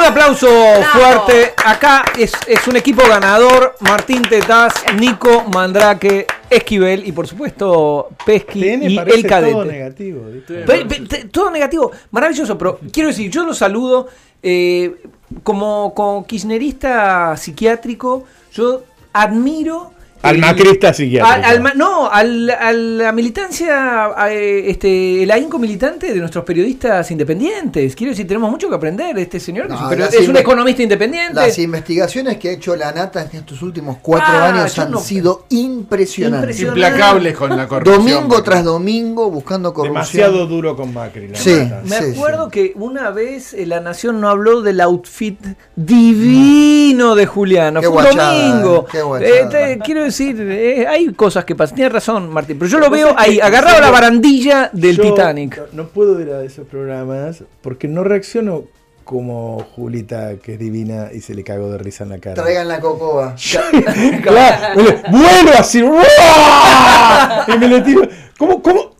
Un 0.08 0.12
aplauso 0.14 0.48
fuerte. 0.94 1.54
Acá 1.66 2.06
es, 2.18 2.32
es 2.48 2.68
un 2.68 2.76
equipo 2.78 3.04
ganador. 3.08 3.76
Martín 3.82 4.22
Tetaz, 4.22 4.74
Nico 4.98 5.44
Mandrake, 5.54 6.26
Esquivel 6.50 7.06
y 7.08 7.12
por 7.12 7.28
supuesto 7.28 8.10
Pesqui 8.26 8.62
TN 8.62 8.84
y 8.90 8.98
el 8.98 9.28
cadete. 9.28 9.52
todo 9.52 9.66
negativo. 9.66 10.22
¿viste? 10.32 10.54
Pe- 10.62 10.86
pe- 10.86 11.00
te- 11.02 11.26
todo 11.26 11.52
negativo, 11.52 11.92
maravilloso, 12.12 12.58
pero 12.58 12.80
quiero 12.92 13.10
decir, 13.10 13.30
yo 13.30 13.46
lo 13.46 13.54
saludo 13.54 14.08
eh, 14.42 14.96
como, 15.44 15.94
como 15.94 16.26
kirchnerista 16.26 17.36
psiquiátrico, 17.38 18.24
yo 18.54 18.84
admiro... 19.14 19.92
Al 20.24 20.40
macrista 20.40 20.94
psiquiátrico. 20.94 21.34
al- 21.36 21.44
al 21.46 21.62
ma- 21.62 21.74
no, 21.76 22.10
al- 22.10 22.50
a 22.50 22.74
la 22.74 23.12
militancia, 23.12 24.06
a, 24.20 24.32
eh, 24.34 24.70
este, 24.70 25.24
el 25.24 25.32
ahínco 25.32 25.60
militante 25.60 26.12
de 26.14 26.20
nuestros 26.20 26.44
periodistas 26.44 27.10
independientes. 27.12 27.96
Quiero 27.96 28.12
decir, 28.12 28.28
tenemos 28.28 28.50
mucho 28.52 28.68
que 28.68 28.76
aprender 28.76 29.16
de 29.16 29.22
este 29.22 29.40
señor, 29.40 29.68
que 29.68 29.74
es 29.76 29.80
un, 29.80 29.98
No, 30.00 30.06
es 30.06 30.28
un 30.28 30.38
economista 30.38 30.82
independiente. 30.84 31.36
Las 31.36 31.58
investigaciones 31.60 32.38
que 32.38 32.50
ha 32.50 32.52
hecho 32.54 32.76
la 32.76 32.92
Nata 32.92 33.22
en 33.32 33.38
estos 33.38 33.62
últimos 33.62 33.98
cuatro 34.02 34.28
Ah, 34.30 34.48
años 34.50 34.78
han 34.80 34.92
no- 34.92 35.00
sido 35.00 35.46
impresionantes. 35.50 36.60
Impresionante. 36.60 36.80
Implacables 36.82 37.38
con 37.38 37.56
la 37.56 37.68
corrupción. 37.68 37.98
Domingo 38.06 38.44
tras 38.44 38.64
domingo 38.64 39.30
buscando 39.30 39.74
corrupción. 39.74 39.94
Demasiado 39.94 40.46
duro 40.48 40.76
con 40.76 40.94
Macri. 40.94 41.28
la 41.30 41.38
Sí. 41.38 41.56
Me 41.86 41.98
Sí, 42.00 42.12
acuerdo 42.16 42.50
que 42.50 42.74
una 42.76 43.12
vez 43.12 43.54
eh, 43.54 43.66
La 43.66 43.80
Nación 43.80 44.20
no 44.20 44.30
habló 44.30 44.62
del 44.62 44.82
outfit 44.82 45.40
divino 45.76 47.16
de 47.16 47.26
Juliano. 47.26 47.80
Qué 47.82 47.88
Fue 47.88 47.98
un 47.98 48.04
guachada, 48.04 48.34
domingo. 48.48 48.86
qué 48.92 49.02
guachada. 49.02 49.32
Eh, 49.32 49.46
te- 49.50 49.80
quiero 49.84 50.07
decir, 50.08 50.40
eh, 50.42 50.86
hay 50.88 51.14
cosas 51.14 51.46
que 51.46 51.56
pasan. 51.56 51.76
Tienes 51.76 51.94
razón, 51.94 52.30
Martín. 52.30 52.58
Pero 52.60 52.70
yo 52.72 52.80
lo 52.80 52.90
veo 52.90 53.14
ahí, 53.18 53.40
agarrado 53.40 53.78
a 53.78 53.82
la 53.82 53.92
barandilla 53.92 54.70
del 54.74 54.98
Yo 54.98 55.04
Titanic. 55.04 55.58
No, 55.74 55.84
no 55.84 55.90
puedo 55.90 56.20
ir 56.22 56.30
a 56.32 56.44
esos 56.44 56.68
programas 56.68 57.44
porque 57.62 57.88
no 57.88 58.04
reacciono 58.04 58.66
como 59.04 59.66
Julita, 59.74 60.36
que 60.38 60.54
es 60.54 60.60
divina 60.60 61.10
y 61.14 61.22
se 61.22 61.34
le 61.34 61.42
cagó 61.44 61.72
de 61.72 61.78
risa 61.78 62.04
en 62.04 62.10
la 62.10 62.18
cara. 62.18 62.42
Traigan 62.44 62.68
la 62.68 62.80
cocoba. 62.82 63.36
Claro, 64.22 64.82
vuelo 65.10 65.52
así. 65.58 65.82
¡ruah! 65.82 67.46
Y 67.48 67.58
me 67.58 67.68
le 67.70 67.82
tiro. 67.82 68.02
¿Cómo, 68.38 68.62
cómo, 68.62 68.96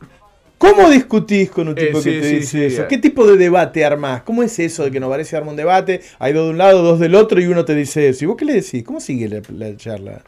cómo 0.56 0.88
discutís 0.90 1.50
con 1.50 1.68
un 1.68 1.78
Eh, 1.78 1.86
tipo 1.86 2.00
sí, 2.00 2.10
que 2.10 2.20
te 2.20 2.28
sí, 2.28 2.34
dice 2.36 2.48
sí, 2.48 2.64
eso? 2.74 2.82
eh. 2.82 2.86
¿Qué 2.88 2.98
tipo 2.98 3.26
de 3.26 3.36
debate 3.36 3.84
armás? 3.84 4.22
¿Cómo 4.22 4.42
es 4.42 4.58
eso 4.58 4.84
de 4.84 4.90
que 4.90 4.98
nos 5.00 5.10
parece 5.10 5.36
armar 5.36 5.50
un 5.50 5.56
debate? 5.56 6.00
Hay 6.18 6.32
dos 6.32 6.46
de 6.46 6.50
un 6.52 6.58
lado, 6.58 6.82
dos 6.82 6.98
del 7.00 7.14
otro 7.14 7.40
y 7.40 7.46
uno 7.46 7.64
te 7.64 7.74
dice 7.74 8.08
eso. 8.08 8.24
¿Y 8.24 8.28
vos 8.28 8.36
qué 8.36 8.44
le 8.46 8.54
decís? 8.54 8.82
¿Cómo 8.84 9.00
sigue 9.00 9.28
la, 9.28 9.42
la 9.52 9.76
charla? 9.76 10.22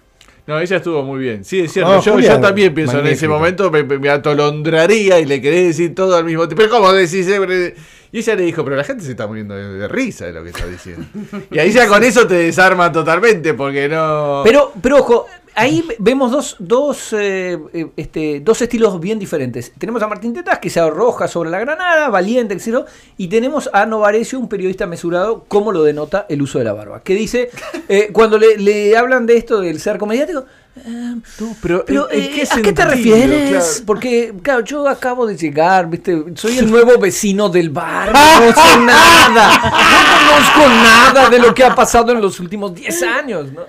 No, 0.51 0.59
ella 0.59 0.77
estuvo 0.79 1.05
muy 1.05 1.21
bien. 1.21 1.45
Sí, 1.45 1.61
es 1.61 1.73
cierto. 1.73 1.93
No, 1.93 2.21
yo, 2.21 2.41
también 2.41 2.75
pienso 2.75 2.99
en 2.99 3.07
ese 3.07 3.29
momento, 3.29 3.71
me, 3.71 3.85
me- 3.85 3.99
me 4.01 4.09
atolondraría 4.11 5.21
y 5.21 5.25
le 5.25 5.41
querés 5.41 5.69
decir 5.69 5.95
todo 5.95 6.17
al 6.17 6.25
mismo 6.25 6.49
tiempo. 6.49 6.63
Pero 6.65 6.71
¿cómo 6.71 6.93
decís? 6.93 7.29
eh? 7.29 7.75
Y 8.13 8.19
ella 8.19 8.35
le 8.35 8.43
dijo, 8.43 8.65
pero 8.65 8.75
la 8.75 8.83
gente 8.83 9.05
se 9.05 9.13
está 9.13 9.29
muriendo 9.29 9.55
de, 9.55 9.69
de 9.79 9.87
risa 9.87 10.27
de 10.27 10.33
lo 10.33 10.43
que 10.43 10.51
está 10.51 10.67
diciendo. 10.67 11.07
Y 11.53 11.59
ahí 11.61 11.71
ya 11.71 11.87
con 11.87 12.03
eso 12.03 12.27
te 12.27 12.35
desarma 12.35 12.91
totalmente, 12.91 13.55
porque 13.55 13.89
no... 13.89 14.43
Pero, 14.45 14.73
pero 14.83 14.99
ojo, 14.99 15.27
ahí 15.61 15.85
vemos 15.99 16.31
dos, 16.31 16.57
dos, 16.59 17.13
eh, 17.13 17.59
eh, 17.73 17.87
este, 17.97 18.41
dos 18.41 18.61
estilos 18.63 18.99
bien 19.01 19.19
diferentes. 19.19 19.73
Tenemos 19.79 20.03
a 20.03 20.09
Martín 20.09 20.33
Tetaz, 20.35 20.59
que 20.59 20.71
se 20.71 20.81
arroja 20.81 21.29
sobre 21.29 21.51
la 21.51 21.59
granada, 21.61 22.09
valiente, 22.09 22.55
etc. 22.55 22.87
Y 23.17 23.29
tenemos 23.29 23.69
a 23.73 23.87
Novarecio, 23.87 24.39
un 24.39 24.49
periodista 24.49 24.87
mesurado, 24.87 25.45
como 25.49 25.73
lo 25.73 25.83
denota 25.83 26.27
el 26.29 26.43
uso 26.43 26.59
de 26.59 26.65
la 26.65 26.73
barba. 26.73 27.03
Que 27.03 27.15
dice, 27.15 27.51
eh, 27.89 28.11
cuando 28.13 28.39
le, 28.39 28.57
le 28.59 28.97
hablan 28.97 29.27
de 29.27 29.37
esto 29.37 29.61
del 29.61 29.81
cerco 29.81 30.07
mediático, 30.07 30.45
eh, 30.77 31.17
pero, 31.61 31.85
pero, 31.85 32.11
¿en- 32.11 32.19
en 32.21 32.25
eh, 32.27 32.33
qué 32.35 32.49
¿a 32.51 32.63
qué 32.63 32.73
te 32.73 32.85
refieres? 32.85 33.51
Claro. 33.51 33.67
Porque, 33.87 34.35
claro, 34.41 34.61
yo 34.65 34.89
acabo 34.89 35.27
de 35.27 35.37
llegar, 35.37 35.91
¿viste? 35.91 36.25
Soy 36.37 36.59
el 36.59 36.71
nuevo 36.71 36.99
vecino 36.99 37.49
del 37.49 37.71
barrio, 37.71 38.13
no 38.13 38.47
sé 38.63 38.79
nada. 38.81 39.59
No 39.59 40.31
conozco 40.31 40.69
nada 40.83 41.29
de 41.29 41.39
lo 41.41 41.53
que 41.55 41.65
ha 41.65 41.75
pasado 41.75 42.13
en 42.13 42.21
los 42.21 42.39
últimos 42.41 42.75
10 42.75 43.03
años, 43.03 43.53
¿no? 43.53 43.63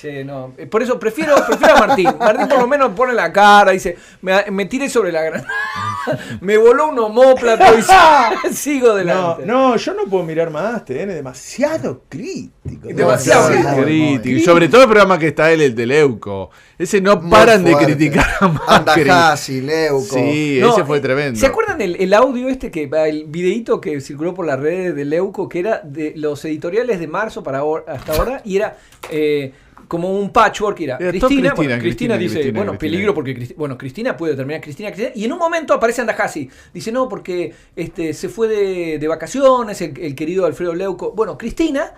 Che, 0.00 0.24
no. 0.24 0.54
eh, 0.56 0.66
Por 0.66 0.82
eso 0.82 0.98
prefiero, 0.98 1.34
prefiero 1.46 1.76
a 1.76 1.86
Martín. 1.86 2.08
Martín 2.18 2.48
por 2.48 2.58
lo 2.60 2.66
menos 2.66 2.92
pone 2.92 3.12
la 3.12 3.30
cara, 3.32 3.72
dice, 3.72 3.96
me, 4.22 4.50
me 4.50 4.64
tiré 4.64 4.88
sobre 4.88 5.12
la 5.12 5.22
granada, 5.22 5.48
me 6.40 6.56
voló 6.56 6.88
un 6.88 6.98
homóplato 6.98 7.64
y 7.78 7.82
si- 7.82 8.54
sigo 8.54 8.86
No, 8.88 8.92
adelante. 8.94 9.42
no, 9.46 9.76
yo 9.76 9.94
no 9.94 10.04
puedo 10.04 10.24
mirar 10.24 10.50
más, 10.50 10.84
TN, 10.86 11.08
demasiado 11.08 12.04
crítico. 12.08 12.88
Demasiado 12.88 13.48
Demasiado 13.50 13.82
crítico. 13.84 14.36
Y 14.38 14.40
sobre 14.40 14.68
todo 14.68 14.82
el 14.82 14.88
programa 14.88 15.18
que 15.18 15.28
está 15.28 15.50
él, 15.52 15.60
el 15.60 15.74
de 15.74 15.86
Leuco. 15.86 16.50
Ese 16.78 17.00
no 17.02 17.16
Muy 17.16 17.30
paran 17.30 17.62
de 17.64 17.76
criticar 17.76 18.26
a 18.40 18.48
Macri. 18.48 19.02
Andajasi, 19.02 19.60
Leuco. 19.60 20.14
Sí, 20.14 20.58
No, 20.62 20.72
ese 20.72 20.84
fue 20.84 20.96
eh, 20.98 21.00
tremendo. 21.00 21.38
¿Se 21.38 21.46
acuerdan 21.46 21.80
el, 21.82 21.96
el 21.96 22.14
audio 22.14 22.48
este 22.48 22.70
que 22.70 22.88
el 23.06 23.24
videito 23.26 23.80
que 23.80 24.00
circuló 24.00 24.32
por 24.32 24.46
las 24.46 24.58
redes 24.58 24.94
de 24.94 25.04
Leuco 25.04 25.48
que 25.48 25.58
era 25.60 25.80
de 25.84 26.14
los 26.16 26.42
editoriales 26.46 27.00
de 27.00 27.06
marzo 27.06 27.42
para 27.42 27.58
ahora- 27.58 27.84
hasta 27.88 28.12
ahora 28.14 28.40
y 28.44 28.56
era 28.56 28.78
eh, 29.10 29.52
como 29.90 30.16
un 30.16 30.30
patchwork. 30.30 30.80
Era 30.80 30.96
Cristina, 30.98 31.18
Cristina, 31.20 31.40
bueno, 31.40 31.54
Cristina, 31.56 31.78
Cristina, 31.80 32.16
dice, 32.16 32.34
Cristina, 32.34 32.58
bueno, 32.60 32.78
peligro 32.78 33.12
porque 33.12 33.36
Cristi- 33.36 33.56
bueno, 33.56 33.76
Cristina 33.76 34.16
puede 34.16 34.36
terminar 34.36 34.60
Cristina, 34.60 34.92
y 35.16 35.24
en 35.24 35.32
un 35.32 35.38
momento 35.38 35.74
aparece 35.74 36.00
Andajasi. 36.00 36.48
Dice, 36.72 36.92
no, 36.92 37.08
porque 37.08 37.52
este, 37.74 38.14
se 38.14 38.28
fue 38.28 38.46
de, 38.46 38.98
de 39.00 39.08
vacaciones 39.08 39.80
el, 39.80 39.98
el 40.00 40.14
querido 40.14 40.46
Alfredo 40.46 40.74
Leuco. 40.76 41.10
Bueno, 41.10 41.36
Cristina, 41.36 41.92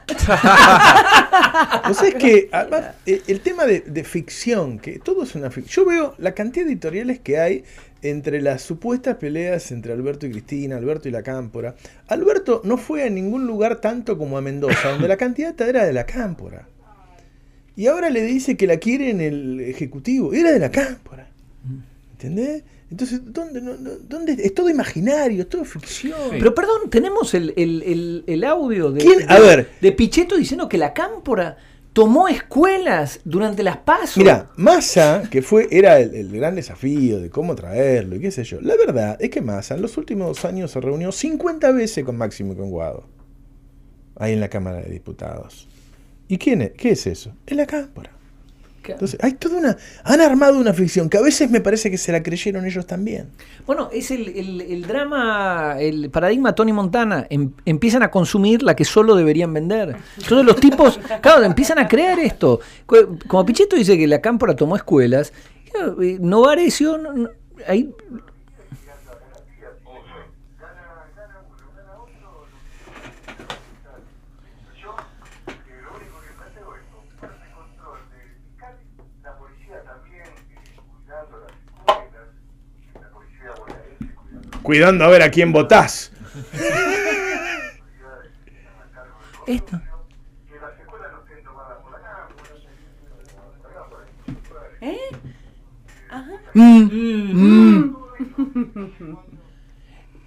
O 1.91 1.95
sea, 1.95 2.09
es 2.09 2.15
que 2.15 2.49
además, 2.51 2.95
eh, 3.05 3.23
el 3.27 3.41
tema 3.41 3.67
de, 3.67 3.81
de 3.81 4.05
ficción, 4.05 4.79
que 4.79 4.99
todo 4.99 5.25
es 5.25 5.35
una 5.35 5.51
ficción. 5.51 5.85
Yo 5.85 5.91
veo 5.91 6.15
la 6.19 6.33
cantidad 6.33 6.65
de 6.65 6.73
editoriales 6.73 7.21
que 7.21 7.39
hay 7.39 7.65
entre 8.03 8.41
las 8.41 8.63
supuestas 8.63 9.17
peleas 9.17 9.71
entre 9.71 9.93
Alberto 9.93 10.27
y 10.27 10.31
Cristina, 10.31 10.77
Alberto 10.77 11.09
y 11.09 11.13
la 11.13 11.23
Cámpora. 11.23 11.75
Alberto 12.09 12.63
no 12.65 12.77
fue 12.79 13.05
a 13.05 13.11
ningún 13.11 13.47
lugar 13.47 13.77
tanto 13.81 14.17
como 14.19 14.39
a 14.39 14.41
Mendoza, 14.41 14.91
donde 14.93 15.09
la 15.09 15.17
candidata 15.17 15.69
era 15.69 15.85
de 15.85 15.93
la 15.93 16.05
Cámpora. 16.07 16.67
Y 17.77 17.87
ahora 17.87 18.11
le 18.11 18.23
dice 18.23 18.57
que 18.57 18.67
la 18.67 18.77
quiere 18.77 19.11
en 19.11 19.21
el 19.21 19.61
Ejecutivo. 19.61 20.33
Era 20.33 20.53
de 20.53 20.59
la 20.59 20.71
Cámpora. 20.71 21.29
¿Entendés? 22.13 22.63
Entonces, 22.91 23.21
¿dónde, 23.25 23.63
no- 23.63 23.75
dónde? 24.07 24.33
Es 24.39 24.55
todo 24.55 24.69
imaginario, 24.69 25.43
es 25.43 25.49
todo 25.49 25.65
ficción. 25.65 26.15
Pero 26.31 26.55
perdón, 26.55 26.91
tenemos 26.91 27.33
el, 27.35 27.55
el- 27.57 27.83
el- 27.85 28.25
el 28.27 28.45
audio 28.45 28.93
de, 28.93 29.01
¿Quién? 29.01 29.31
A 29.31 29.41
de- 29.41 29.47
ver. 29.47 29.69
de 29.81 29.93
Pichetto 29.93 30.37
diciendo 30.37 30.69
que 30.69 30.77
la 30.77 30.93
cámpora 30.93 31.57
tomó 31.95 32.29
escuelas 32.29 33.21
durante 33.25 33.63
las 33.63 33.79
pasos. 33.79 34.19
Mira, 34.19 34.51
Massa, 34.57 35.23
que 35.31 35.41
fue, 35.41 35.69
era 35.71 35.99
el, 36.01 36.15
el 36.15 36.31
gran 36.33 36.55
desafío 36.55 37.19
de 37.19 37.31
cómo 37.31 37.55
traerlo 37.55 38.17
y 38.17 38.21
qué 38.21 38.31
sé 38.31 38.45
yo. 38.45 38.61
La 38.61 38.77
verdad 38.77 39.17
es 39.21 39.31
que 39.31 39.41
Massa 39.41 39.75
en 39.75 39.83
los 39.83 39.97
últimos 39.97 40.29
dos 40.29 40.45
años 40.45 40.71
se 40.71 40.81
reunió 40.81 41.13
50 41.13 41.71
veces 41.73 42.05
con 42.05 42.17
Máximo 42.19 42.53
y 42.53 42.57
con 42.57 42.71
Guado. 42.71 43.05
Ahí 44.17 44.35
en 44.35 44.41
la 44.41 44.49
Cámara 44.49 44.83
de 44.83 44.91
Diputados. 44.91 45.67
¿Y 46.29 46.39
quién 46.39 46.63
es? 46.63 46.73
¿Qué 46.73 46.91
es 46.91 47.07
eso? 47.07 47.33
Es 47.47 47.57
la 47.57 47.67
Cámpora. 47.67 48.11
Entonces, 48.85 49.17
hay 49.23 49.35
toda 49.35 49.59
una. 49.59 49.77
Han 50.03 50.21
armado 50.21 50.59
una 50.59 50.73
ficción 50.73 51.09
que 51.09 51.17
a 51.17 51.21
veces 51.21 51.49
me 51.49 51.61
parece 51.61 51.89
que 51.89 51.97
se 51.97 52.11
la 52.11 52.21
creyeron 52.21 52.67
ellos 52.67 52.85
también. 52.85 53.29
Bueno, 53.65 53.89
es 53.93 54.11
el, 54.11 54.29
el- 54.37 54.61
el 54.61 54.83
drama, 54.89 55.77
el 55.79 56.11
paradigma 56.11 56.53
Tony 56.53 56.73
Montana. 56.73 57.25
Em- 57.31 57.53
empiezan 57.65 58.03
a 58.03 58.11
consumir 58.11 58.61
la 58.65 58.75
que 58.75 58.85
solo 58.85 59.15
deberían 59.15 59.55
vender. 59.55 59.95
Entonces 60.17 60.45
los 60.45 60.57
tipos, 60.57 60.99
claro, 61.21 61.45
empiezan 61.45 61.79
a 61.79 61.87
crear 61.87 62.19
esto. 62.19 62.59
Co- 62.85 63.17
Como 63.29 63.47
Pichetto 63.47 63.77
dice 63.77 63.97
que 63.97 64.09
la 64.09 64.21
cámpora 64.21 64.57
tomó 64.57 64.75
escuelas, 64.75 65.33
eh, 66.03 66.17
Novarecio, 66.21 66.99
no- 66.99 67.13
no- 67.13 67.31
ahí 67.69 67.89
Cuidando 84.63 85.05
a 85.05 85.09
ver 85.09 85.23
a 85.23 85.31
quién 85.31 85.53
votás. 85.53 86.13
Esto. 89.47 89.81
¿Eh? 94.81 94.99
Mm, 96.55 96.83
mm. 97.33 97.97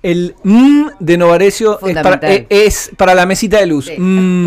El 0.02 0.36
mm 0.44 0.88
de 1.00 1.18
Novarecio 1.18 1.80
es 1.86 1.98
para, 1.98 2.32
eh, 2.34 2.46
es 2.50 2.92
para 2.96 3.16
la 3.16 3.26
mesita 3.26 3.58
de 3.60 3.66
luz. 3.66 3.90
Mm. 3.98 4.46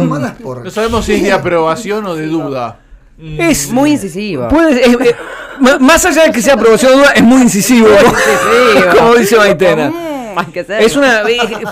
No 0.65 0.71
sabemos 0.71 1.05
si 1.05 1.15
es 1.15 1.23
de 1.23 1.33
aprobación 1.33 2.07
o 2.07 2.15
de 2.15 2.27
duda. 2.27 2.81
Es 3.19 3.71
Muy 3.73 3.93
incisivo. 3.93 4.47
Puede- 4.49 4.81
es- 4.81 4.87
es- 4.89 4.95
m- 4.95 5.15
más 5.81 6.05
allá 6.05 6.25
de 6.25 6.33
que 6.33 6.43
sea 6.43 6.55
aprobación 6.55 6.93
o 6.93 6.97
duda, 6.99 7.13
es 7.13 7.23
muy 7.23 7.43
incisivo. 7.43 7.89
incisivo. 7.89 8.91
Como 8.99 9.15
dice 9.17 9.37
Maitena. 9.37 9.93
Es 10.79 10.95
una, 10.97 11.23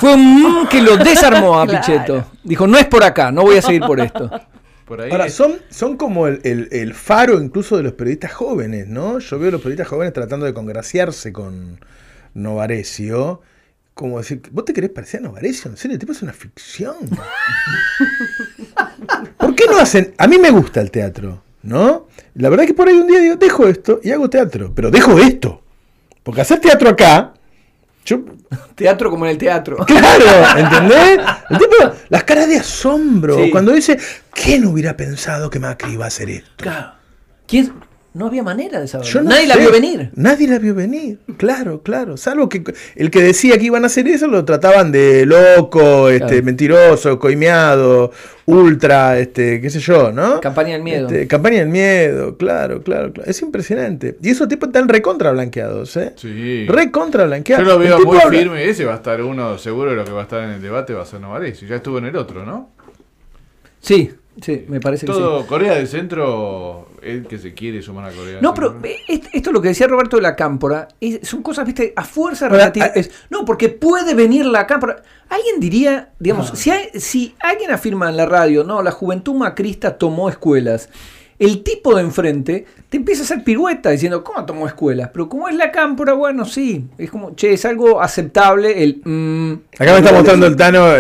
fue 0.00 0.14
un 0.14 0.42
mm 0.64 0.68
que 0.68 0.82
lo 0.82 0.96
desarmó 0.96 1.60
a 1.60 1.66
Claro. 1.66 1.86
Pichetto. 1.86 2.24
Dijo, 2.42 2.66
no 2.66 2.78
es 2.78 2.86
por 2.86 3.04
acá, 3.04 3.30
no 3.30 3.42
voy 3.42 3.58
a 3.58 3.62
seguir 3.62 3.82
por 3.82 4.00
esto. 4.00 4.28
Por 4.84 5.00
ahí 5.02 5.10
Ahora, 5.10 5.26
es- 5.26 5.34
son, 5.34 5.56
son 5.70 5.96
como 5.96 6.26
el, 6.26 6.40
el- 6.44 6.68
el 6.72 6.94
faro 6.94 7.40
incluso 7.40 7.76
de 7.76 7.84
los 7.84 7.92
periodistas 7.92 8.32
jóvenes, 8.32 8.88
¿no? 8.88 9.18
Yo 9.20 9.38
veo 9.38 9.48
a 9.48 9.52
los 9.52 9.60
periodistas 9.60 9.88
jóvenes 9.88 10.12
tratando 10.12 10.46
de 10.46 10.54
congraciarse 10.54 11.32
con 11.32 11.80
Novarecio. 12.34 13.40
Como 13.94 14.18
decir, 14.18 14.42
¿vos 14.50 14.64
te 14.64 14.72
querés 14.74 14.90
parecer 14.90 15.20
a 15.20 15.24
Novarecio? 15.24 15.70
En 15.70 15.76
serio, 15.76 15.94
el 15.94 16.00
tipo 16.00 16.12
es 16.12 16.22
una 16.22 16.32
ficción. 16.32 16.96
¿Por 19.38 19.54
qué 19.54 19.64
no 19.70 19.78
hacen? 19.78 20.12
A 20.18 20.26
mí 20.26 20.38
me 20.38 20.50
gusta 20.50 20.80
el 20.80 20.90
teatro, 20.90 21.42
¿no? 21.66 22.06
La 22.34 22.48
verdad 22.48 22.64
es 22.64 22.70
que 22.70 22.74
por 22.74 22.88
ahí 22.88 22.94
un 22.94 23.06
día 23.06 23.20
digo, 23.20 23.36
dejo 23.36 23.66
esto 23.66 24.00
y 24.02 24.10
hago 24.10 24.30
teatro. 24.30 24.72
Pero 24.74 24.90
dejo 24.90 25.18
esto. 25.18 25.62
Porque 26.22 26.40
hacer 26.40 26.60
teatro 26.60 26.88
acá, 26.88 27.34
yo 28.04 28.20
Teatro 28.74 29.10
como 29.10 29.26
en 29.26 29.32
el 29.32 29.38
teatro. 29.38 29.76
Claro, 29.86 30.58
¿entendés? 30.58 31.20
El 31.50 31.58
tipo, 31.58 31.74
las 32.08 32.24
caras 32.24 32.48
de 32.48 32.56
asombro. 32.58 33.36
Sí. 33.36 33.50
Cuando 33.50 33.72
dice, 33.72 33.98
¿quién 34.32 34.64
hubiera 34.66 34.96
pensado 34.96 35.50
que 35.50 35.58
Macri 35.58 35.92
iba 35.92 36.04
a 36.04 36.08
hacer 36.08 36.30
esto? 36.30 36.50
Claro. 36.56 36.92
¿Quién? 37.46 37.72
No 38.16 38.28
había 38.28 38.42
manera 38.42 38.80
de 38.80 38.88
saberlo. 38.88 39.12
Yo 39.12 39.22
no 39.22 39.28
Nadie 39.28 39.46
la 39.46 39.56
vio 39.56 39.70
venir. 39.70 40.10
Nadie 40.14 40.48
la 40.48 40.58
vio 40.58 40.74
venir, 40.74 41.18
claro, 41.36 41.82
claro. 41.82 42.16
Salvo 42.16 42.48
que 42.48 42.64
el 42.94 43.10
que 43.10 43.22
decía 43.22 43.58
que 43.58 43.64
iban 43.64 43.84
a 43.84 43.88
hacer 43.88 44.08
eso 44.08 44.26
lo 44.26 44.44
trataban 44.46 44.90
de 44.90 45.26
loco, 45.26 46.08
este, 46.08 46.26
Claro. 46.26 46.42
mentiroso, 46.44 47.18
coimeado, 47.18 48.12
ultra, 48.46 49.18
este, 49.18 49.60
qué 49.60 49.68
sé 49.68 49.80
yo, 49.80 50.12
¿no? 50.12 50.40
Campaña 50.40 50.72
del 50.72 50.82
miedo. 50.82 51.08
Este, 51.08 51.26
campaña 51.28 51.58
del 51.58 51.68
miedo, 51.68 52.38
claro, 52.38 52.82
claro, 52.82 53.12
claro. 53.12 53.28
Es 53.30 53.42
impresionante. 53.42 54.16
Y 54.22 54.30
esos 54.30 54.48
tipos 54.48 54.68
están 54.68 54.88
recontra 54.88 55.30
blanqueados, 55.32 55.94
¿eh? 55.98 56.14
Sí. 56.16 56.64
Recontra 56.68 57.24
Yo 57.24 57.28
blanqueados. 57.28 57.66
lo 57.66 57.74
El 57.74 57.80
veo 57.80 57.98
muy 58.00 58.16
habla- 58.18 58.38
firme. 58.38 58.64
Ese 58.68 58.86
va 58.86 58.94
a 58.94 58.96
estar 58.96 59.20
uno, 59.20 59.58
seguro 59.58 59.90
de 59.90 59.96
lo 59.96 60.04
que 60.06 60.12
va 60.12 60.20
a 60.20 60.24
estar 60.24 60.42
en 60.42 60.50
el 60.50 60.62
debate 60.62 60.94
va 60.94 61.02
a 61.02 61.06
ser 61.06 61.20
Novarecio. 61.20 61.68
Ya 61.68 61.76
estuvo 61.76 61.98
en 61.98 62.06
el 62.06 62.16
otro, 62.16 62.46
¿no? 62.46 62.70
Sí, 63.80 64.10
sí, 64.40 64.64
me 64.68 64.80
parece 64.80 65.06
que 65.06 65.12
sí. 65.12 65.18
Todo 65.18 65.46
Corea 65.46 65.74
del 65.74 65.88
Centro, 65.88 66.88
el 67.02 67.26
que 67.26 67.38
se 67.38 67.54
quiere 67.54 67.82
sumar 67.82 68.06
a 68.06 68.12
Corea 68.12 68.34
del 68.34 68.42
No, 68.42 68.54
pero 68.54 68.78
eh, 68.84 68.96
est- 69.08 69.26
esto 69.32 69.50
es 69.50 69.54
lo 69.54 69.62
que 69.62 69.68
decía 69.68 69.86
Roberto 69.86 70.16
de 70.16 70.22
la 70.22 70.36
Cámpora. 70.36 70.88
es- 71.00 71.20
son 71.28 71.42
cosas, 71.42 71.64
viste, 71.66 71.92
a 71.96 72.04
fuerza 72.04 72.48
relativa. 72.48 72.86
ah, 72.86 72.92
es- 72.94 73.10
no, 73.30 73.44
porque 73.44 73.68
puede 73.68 74.14
venir 74.14 74.46
la 74.46 74.66
Cámpora. 74.66 75.02
Alguien 75.28 75.58
diría, 75.60 76.10
digamos, 76.18 76.50
si, 76.54 76.70
hay- 76.70 76.88
si 76.94 77.34
alguien 77.40 77.70
afirma 77.70 78.08
en 78.08 78.16
la 78.16 78.26
radio, 78.26 78.62
no, 78.64 78.82
la 78.82 78.90
juventud 78.92 79.34
macrista 79.34 79.98
tomó 79.98 80.28
escuelas. 80.28 80.88
El 81.38 81.62
tipo 81.62 81.94
de 81.94 82.00
enfrente 82.02 82.64
te 82.88 82.96
empieza 82.96 83.20
a 83.22 83.24
hacer 83.24 83.44
pirueta 83.44 83.90
diciendo, 83.90 84.24
¿cómo 84.24 84.46
tomó 84.46 84.66
escuelas? 84.66 85.10
Pero 85.12 85.28
como 85.28 85.48
es 85.48 85.54
la 85.54 85.70
cámpora, 85.70 86.14
bueno, 86.14 86.46
sí. 86.46 86.86
Es 86.96 87.10
como, 87.10 87.34
che, 87.36 87.52
es 87.52 87.64
algo 87.66 88.00
aceptable. 88.00 88.82
El, 88.82 89.02
mm, 89.04 89.52
Acá 89.78 89.92
me 89.92 89.98
está 89.98 90.12
mostrando 90.12 90.46
el 90.46 90.56
Tano 90.56 90.92
eh, 90.96 90.98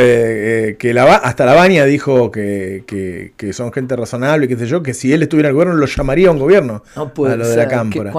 eh, 0.70 0.76
que 0.78 0.92
la, 0.92 1.14
hasta 1.16 1.46
la 1.46 1.54
Baña 1.54 1.84
dijo 1.86 2.30
que, 2.30 2.84
que- 2.86 3.32
que 3.36 3.52
son 3.54 3.72
gente 3.72 3.96
razonable 3.96 4.44
y 4.44 4.48
qué 4.48 4.56
sé 4.56 4.66
yo, 4.66 4.82
que 4.82 4.92
si 4.92 5.12
él 5.12 5.22
estuviera 5.22 5.48
en 5.48 5.52
el 5.52 5.54
gobierno 5.54 5.74
lo 5.80 5.86
llamaría 5.86 6.28
a 6.28 6.32
un 6.32 6.38
gobierno. 6.38 6.82
No 6.96 7.14
puede 7.14 7.32
a 7.32 7.36
lo 7.36 7.44
de 7.46 7.54
ser, 7.54 7.58
la 7.64 7.68
Cámpora. 7.68 8.10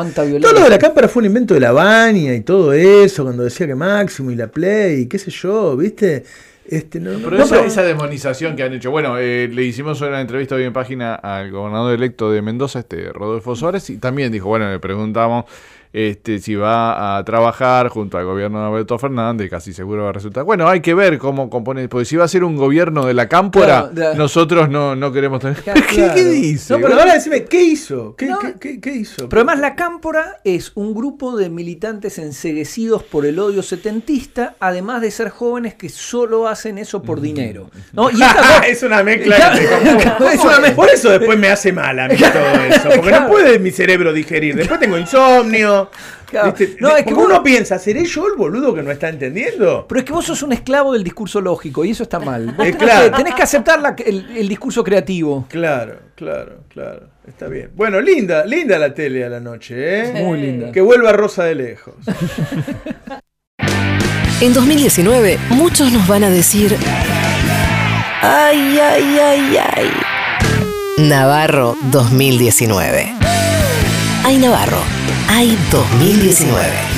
Todo 0.42 0.54
lo 0.54 0.62
de 0.64 0.70
la 0.72 0.80
Cámpora 0.80 1.08
fue 1.08 1.20
un 1.22 1.26
invento 1.28 1.54
de 1.54 1.60
la 1.60 1.72
Baña 1.72 2.34
y 2.34 2.42
todo 2.42 2.74
eso, 2.74 3.24
cuando 3.26 3.44
decía 3.44 3.68
que 3.68 3.76
Máximo 3.76 4.32
y 4.32 4.36
la 4.36 4.48
Play 4.48 5.02
y 5.02 5.06
qué 5.06 5.20
sé 5.20 5.30
yo, 5.30 5.78
¿viste? 5.78 6.24
Este, 6.70 7.00
no, 7.00 7.12
no- 7.12 7.20
Pero 7.20 7.38
no, 7.38 7.44
esa, 7.44 7.56
pero- 7.56 7.68
esa 7.68 7.84
demonización 7.84 8.56
que 8.56 8.64
han 8.64 8.74
hecho. 8.74 8.92
Bueno, 8.92 9.18
eh, 9.18 9.48
le 9.52 9.64
hicimos 9.64 10.02
una 10.02 10.20
entrevista 10.22 10.56
hoy 10.56 10.64
en 10.64 10.74
página 10.74 11.16
al 11.16 11.50
gobernador 11.52 11.94
electo 11.94 12.30
de 12.32 12.42
Mendoza, 12.42 12.80
este 12.80 13.12
Rodolfo 13.14 13.56
Suárez, 13.56 13.90
y 13.90 13.98
también 13.98 14.32
dijo, 14.32 14.48
bueno, 14.50 14.70
le 14.70 14.80
preguntamos 14.80 15.46
este, 15.94 16.40
si 16.40 16.56
va 16.56 17.18
a 17.18 17.24
trabajar 17.26 17.90
junto 17.90 18.18
al 18.18 18.26
gobierno 18.26 18.62
de 18.62 18.68
Alberto 18.68 18.98
Fernández, 19.00 19.50
casi 19.50 19.74
seguro 19.74 20.04
va 20.04 20.10
a 20.10 20.14
resultar. 20.14 20.44
Bueno, 20.44 20.68
hay 20.68 20.82
que 20.82 20.94
ver 20.94 21.18
cómo 21.18 21.50
compone, 21.50 21.88
porque 21.90 22.06
si 22.06 22.16
va 22.16 22.26
a 22.26 22.28
ser 22.28 22.44
un 22.44 22.56
gobierno 22.56 23.06
de 23.06 23.14
la 23.14 23.28
cámpora, 23.28 23.90
Claro, 23.92 24.12
de- 24.12 24.16
nosotros 24.16 24.70
no, 24.70 24.96
no 24.96 25.12
queremos 25.12 25.40
tener. 25.40 25.58
Claro. 25.58 25.82
¿Qué, 25.90 26.12
qué 26.14 26.24
dice? 26.24 26.74
No, 26.74 26.80
pero 26.82 27.00
ahora 27.00 27.14
decime, 27.16 27.46
¿qué 27.46 27.62
hizo? 27.64 28.16
¿Qué, 28.16 28.26
No. 28.28 28.40
qué- 28.40 28.56
qué- 28.60 28.80
qué 28.82 28.92
hizo? 28.96 29.28
Pero 29.30 29.42
además 29.42 29.60
la 29.60 29.76
Cámpora 29.76 30.40
es 30.44 30.72
un 30.76 30.94
grupo 30.94 31.36
de 31.38 31.50
militantes 31.50 32.18
enseguecidos 32.20 33.04
por 33.04 33.26
el 33.26 33.40
odio 33.40 33.62
setentista, 33.64 34.56
además 34.60 35.02
de 35.02 35.12
ser 35.12 35.30
jóvenes 35.30 35.74
que 35.76 35.90
solo 35.90 36.48
hacen 36.48 36.78
eso 36.78 37.02
por 37.02 37.22
dinero. 37.22 37.70
¿no? 37.94 38.10
Y 38.10 38.14
esta- 38.22 38.60
es 38.68 38.84
una 38.84 39.04
mezcla. 39.04 39.36
Es 39.58 40.40
una 40.44 40.60
mezcla. 40.60 40.76
Por 40.76 40.90
eso 40.90 41.10
después 41.10 41.38
me 41.38 41.50
hace 41.50 41.72
mal 41.72 42.00
a 42.00 42.08
mí 42.08 42.16
todo 42.18 42.64
eso. 42.70 42.84
Porque 42.90 43.02
Claro. 43.10 43.24
no 43.26 43.30
puede 43.32 43.60
mi 43.60 43.72
cerebro 43.72 44.12
digerir. 44.14 44.56
Después 44.56 44.80
tengo 44.80 44.98
insomnio. 44.98 45.77
Claro. 46.26 46.54
¿viste? 46.58 46.78
No, 46.80 46.96
es 46.96 47.06
que 47.06 47.14
vos- 47.14 47.26
uno 47.26 47.42
piensa, 47.42 47.80
¿seré 47.80 48.04
yo 48.06 48.28
el 48.28 48.34
boludo 48.38 48.74
que 48.74 48.84
no 48.84 48.92
está 48.92 49.10
entendiendo? 49.10 49.86
Pero 49.88 50.00
es 50.00 50.06
que 50.06 50.14
vos 50.14 50.26
sos 50.26 50.44
un 50.44 50.52
esclavo 50.54 50.94
del 50.94 51.04
discurso 51.04 51.40
lógico 51.42 51.86
y 51.86 51.92
eso 51.92 52.04
está 52.04 52.20
mal. 52.20 52.48
Vos 52.48 52.66
Eh, 52.66 52.72
tenés, 52.74 52.76
claro. 52.78 53.12
que, 53.12 53.18
tenés 53.18 53.36
que 53.36 53.44
aceptar 53.44 53.80
la- 53.82 53.96
el, 54.06 54.38
el 54.38 54.48
discurso 54.50 54.84
creativo. 54.84 55.46
Claro, 55.50 56.00
claro, 56.16 56.64
claro. 56.70 57.08
Está 57.28 57.48
bien. 57.48 57.72
Bueno, 57.76 58.00
linda, 58.02 58.46
linda 58.46 58.78
la 58.80 58.94
tele 58.94 59.24
a 59.26 59.30
la 59.30 59.40
noche, 59.40 59.76
¿eh? 60.20 60.24
Muy 60.24 60.40
linda. 60.40 60.72
Que 60.72 60.80
vuelva 60.82 61.12
Rosa 61.12 61.44
de 61.44 61.56
lejos. 61.56 61.96
En 64.40 64.54
2019, 64.54 65.40
muchos 65.50 65.92
nos 65.92 66.08
van 66.08 66.24
a 66.24 66.30
decir, 66.30 66.76
ay, 68.22 68.78
ay, 68.80 69.18
ay, 69.20 69.58
ay. 69.58 69.90
Navarro 71.00 71.76
2019. 71.92 73.17
Ay 74.28 74.40
Navarro, 74.40 74.82
hay 75.30 75.58
2019. 75.72 76.97